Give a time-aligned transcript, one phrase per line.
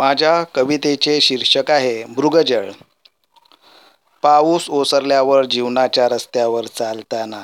[0.00, 2.70] माझ्या कवितेचे शीर्षक आहे मृगजळ.
[4.22, 7.42] पाऊस ओसरल्यावर जीवनाच्या रस्त्यावर चालताना.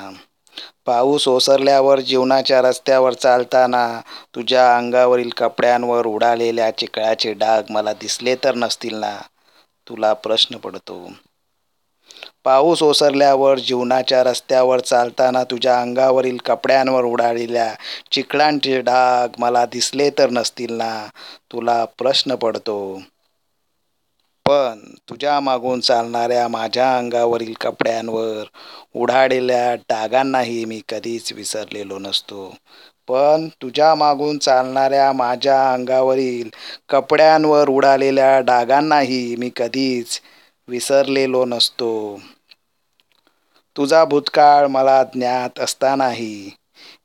[0.85, 4.01] पाऊस ओसरल्यावर जीवनाच्या रस्त्यावर चालताना
[4.35, 9.17] तुझ्या अंगावरील कपड्यांवर उडालेल्या चिकळाचे डाग मला दिसले तर नसतील ना?
[9.87, 11.09] तुला प्रश्न पडतो.
[12.47, 17.73] पाऊस ओसरल्यावर जीवनाच्या रस्त्यावर चालताना तुझ्या अंगावरील कपड्यांवर उडालेल्या
[18.11, 20.91] चिखलांचे डाग मला दिसले तर नसतील ना?
[21.51, 22.77] तुला प्रश्न पडतो.
[24.45, 28.43] पण तुझ्या मागून चालणाऱ्या माझ्या अंगावरील कपड्यांवर
[28.95, 32.49] उडालेल्या डागांनाही मी कधीच विसरलेलो नसतो.
[33.07, 36.49] पण तुझ्या मागून चालणाऱ्या माझ्या अंगावरील
[36.89, 40.19] कपड्यांवर उडालेल्या डागांनाही मी कधीच
[40.67, 41.91] विसरलेलो नसतो.
[43.77, 46.49] तुझा भूतकाळ मला ज्ञात असतानाही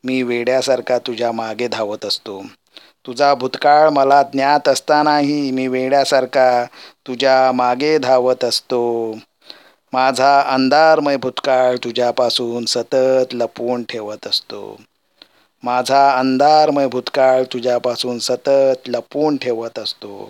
[0.05, 2.41] मी वेड्यासारखा तुझ्या मागे धावत असतो.
[3.07, 6.48] तुझा भूतकाळ मला ज्ञात असतानाही मी वेड्यासारखा
[7.06, 8.83] तुझ्या मागे धावत असतो.
[9.93, 14.62] माझा अंधारमय भूतकाळ तुझ्यापासून सतत लपवून ठेवत असतो.
[15.65, 20.28] माझा अंधारमय भूतकाळ तुझ्यापासून सतत लपवून ठेवत असतो.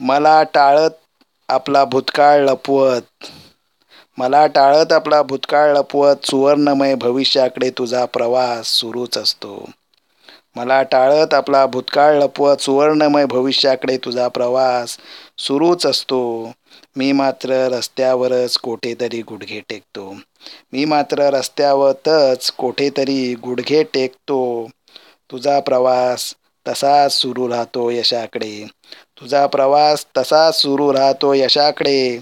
[0.00, 0.96] मला टाळत
[1.48, 3.26] आपला भूतकाळ लपवत
[4.18, 9.64] मला टाळत आपला भूतकाळ लपवत सुवर्णमय भविष्याकडे तुझा प्रवास सुरूच असतो.
[10.56, 14.98] मला टाळत आपला भूतकाळ लपवत सुवर्णमय भविष्याकडे तुझा प्रवास
[15.38, 16.52] सुरूच असतो.
[16.96, 20.14] मी मात्र रस्त्यावरच कोठेतरी गुडघे टेकतो.
[20.72, 24.68] मी मात्र रस्त्यावरच कोठेतरी गुडघे टेकतो.
[25.30, 26.34] तुझा प्रवास
[26.68, 28.66] तसाच सुरू राहतो यशाकडे.
[29.20, 32.18] तुझा प्रवास तसाच सुरू राहतो यशाकडे.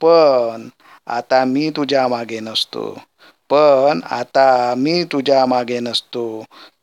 [0.00, 0.68] पण
[1.06, 2.84] आता मी तुझ्या मागे नसतो.
[3.50, 6.24] पण आता मी तुझ्या मागे नसतो.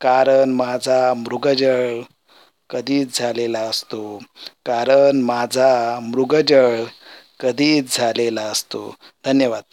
[0.02, 2.02] कारण माझा मृगजळ
[2.70, 4.02] कधीच झालेला असतो.
[4.66, 5.70] कारण माझा
[6.04, 6.84] मृगजळ
[7.40, 8.90] कधीच झालेला असतो.
[9.26, 9.64] धन्यवाद.